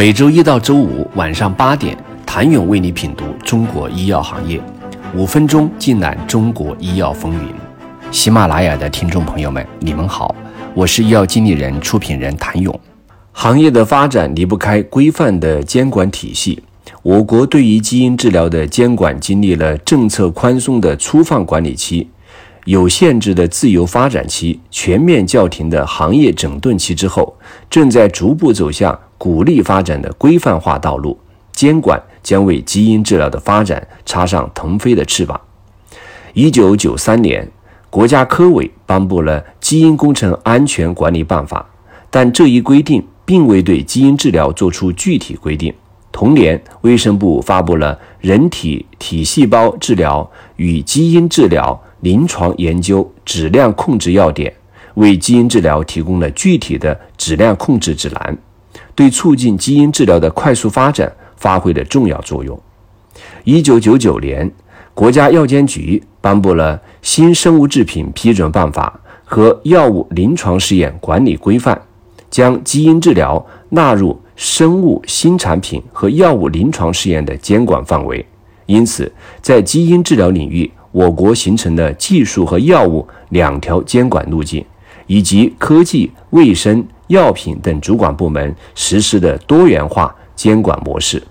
[0.00, 4.58] 每周一到周五晚上八点，谭勇为你品读中国医药行业，
[5.14, 7.52] 五分钟尽览中国医药风云。
[8.10, 10.34] 喜马拉雅的听众朋友们，你们好，
[10.72, 12.80] 我是医药经理人、出品人谭勇。
[13.32, 16.62] 行业的发展离不开规范的监管体系。
[17.02, 22.08] 我国对于基因治疗的监管经历了政策宽松的粗放管理期。
[22.64, 27.34] 有限制的自由发展期、全面叫停的行业整顿期之后，
[27.70, 31.18] 正在逐步走向鼓励发展的规范化道路。
[31.52, 35.38] 监管将为基因治疗的发展插上腾飞的翅膀。
[36.32, 37.46] 一九九三年，
[37.90, 41.66] 国家科委颁布了《基因工程安全管理办法》，
[42.10, 45.74] 但这一规定并未对基因治疗作出具体规定。
[46.12, 51.78] 同年，卫生部发布了《人体体细胞治疗与基因治疗》。
[52.00, 54.52] 临床研究质量控制要点
[54.94, 58.38] 为基因治疗提供了具体的质量控制指南，
[58.94, 62.58] 对促进基因治疗的快速发展发挥了重要作用。
[63.44, 64.50] 一九九九年，
[64.94, 71.74] 国家药监局颁布了《新生物制品批准办法》和《药物临床试验管理规范》，
[72.30, 78.24] 将基因治疗纳入生物新产品和药物临床试验的监管范围。
[78.66, 84.64] 因此，在基因治疗领域，我国形成的技术和药物两条监管路径，
[85.06, 91.22] 以及科技、卫生、药品等主管部门实施的多元化监管模式。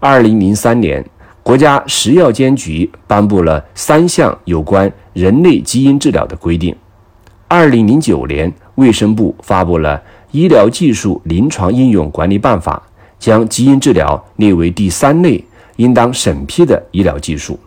[0.00, 1.04] 二零零三年，
[1.42, 6.74] 国家食药监局颁布了三项有关人类基因治疗的规定。
[7.48, 9.96] 二零零九年，卫生部发布了
[10.30, 12.82] 《医疗技术临床应用管理办法》，
[13.18, 15.44] 将基因治疗列为第三类
[15.76, 17.58] 应当审批的医疗技术。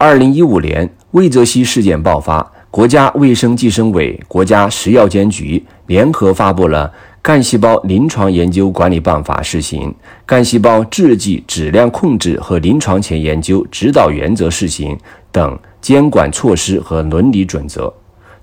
[0.00, 6.86] 二零一五年，魏则西事件爆发，国家卫生计生委、国家食药监局联合发布了
[7.20, 9.90] 《干细胞临床研究管理办法（试行）》
[10.24, 14.94] 《干细胞制剂质量控制和临床前研究指导原则（试行）》
[15.32, 17.92] 等监管措施和伦理准则。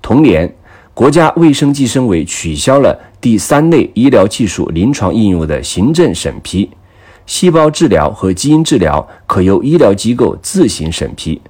[0.01, 0.53] 同年，
[0.93, 6.69] 国家卫生计生委取消了第三类医疗技术临床应用的行政审批。
[7.25, 11.41] 细胞治疗和基因治疗可由医疗机构自行审批。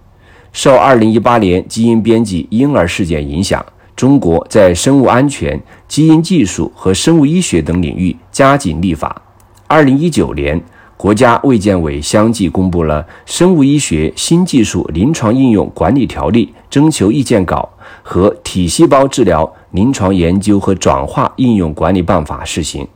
[0.52, 3.64] 受2018年基因编辑婴儿事件影响，
[3.96, 9.22] 中国在生物安全、基因技术和生物医学等领域加紧立法。
[9.68, 10.64] 2019年，
[10.96, 17.68] 国家卫健委相继公布了《生物医学新技术临床应用管理条例》征求意见稿
[18.02, 22.88] 和《体细胞治疗临床研究和转化应用管理办法》试行。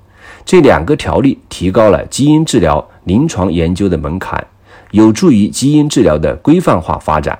[0.49, 4.43] 这两个条例提高了基因治疗临床研究的门槛，
[4.89, 7.37] 有助于基因治疗的规范化发展。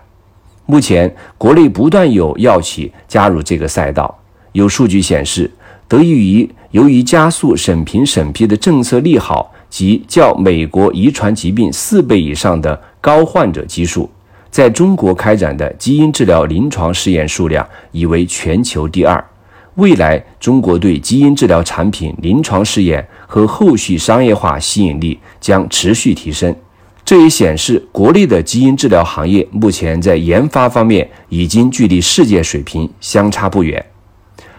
[0.68, 4.16] 目前，国内不断有药企加入这个赛道。
[4.52, 5.50] 有数据显示，
[5.88, 14.08] 得益于由于加速审评审批的政策利好及较美国遗传疾病四倍以上的高患者基数，
[14.52, 19.26] 在中国开展的基因治疗临床试验数量已为全球第二。
[19.80, 26.54] 未来，中国对基因治疗产品临床试验和后续商业化吸引力将持续提升。
[27.06, 33.84] 这也显示，国内的基因治疗行业目前在研发方面已经距离世界水平相差不远。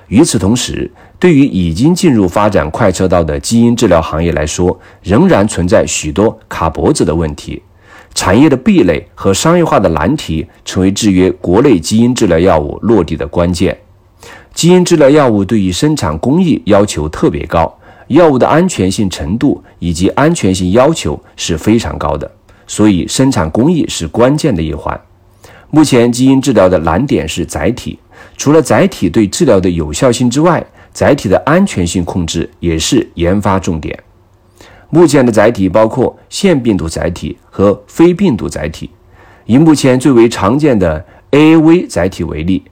[0.09, 7.63] 与此同时，对于已经进入发展快车道的基因治疗行业来说，仍然存在许多卡脖子的问题。
[8.15, 13.79] 产业的壁垒和商业化的难题，成为制约国内基因治疗药物落地的关键。
[14.61, 17.79] 基因治疗药物对于生产工艺要求特别高，
[18.09, 22.31] 药物的安全性程度以及安全性要求是非常高的，
[22.67, 25.01] 所以生产工艺是关键的一环。
[25.71, 27.99] 目前基因治疗的难点是载体，
[28.37, 33.99] 除了载体对治疗的有效性之外，载体的安全性控制也是研发重点。
[34.91, 38.91] 目前的载体包括腺病毒载体和非病毒载体。
[39.47, 42.63] 以目前最为常见的 AAV 载体为例。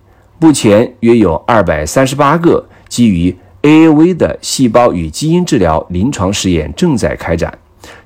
[0.40, 7.52] 目前约有二百三十八个基于 AAV 的细胞与基因治疗临床试验正在开展，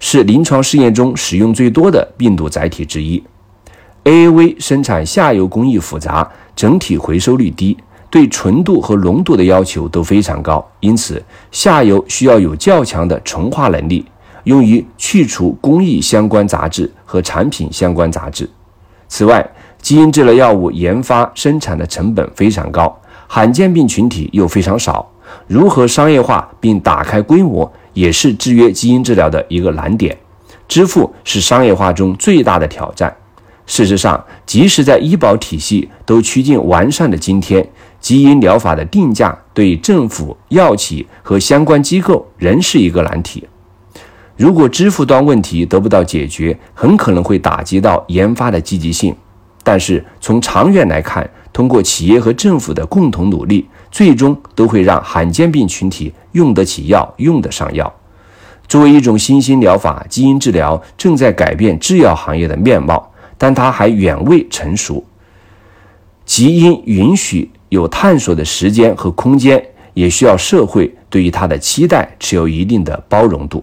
[0.00, 3.22] 是临床试验中使用最多的病毒载体之一。
[4.04, 6.26] AAV 生产下游工艺复杂，
[6.56, 7.76] 整体回收率低，
[8.08, 14.06] 对纯度和浓度的要求都非常高，因此下游需要有较强的纯化能力，
[14.44, 18.48] 用于去除工艺相关杂质和产品相关杂质。
[19.06, 19.46] 此外，
[19.82, 22.96] 基因治疗药物研发生产的成本非常高，
[23.26, 25.10] 罕见病群体又非常少，
[25.48, 30.16] 如何商业化并打开规模，也是制约基因治疗的一个难点。
[30.68, 33.14] 支付是商业化中最大的挑战。
[33.66, 37.68] 事实上，即使在医保体系都趋近完善的今天，
[38.00, 43.46] 基因疗法的定价对政府、药企和相关机构仍是一个难题。
[44.36, 49.14] 如果支付端问题得不到解决，很可能会打击到研发的积极性。
[49.62, 57.92] 但是从长远来看，通过企业和政府的共同努力，最终都会让罕见病群体用得起药、用得上药。
[58.66, 65.04] 作为一种新兴疗法，基因治疗正在改变制药行业的面貌，但它还远未成熟。
[66.24, 69.62] 基因允许有探索的时间和空间，
[69.92, 73.62] 也需要社会对于它的期待持有一定的包容度。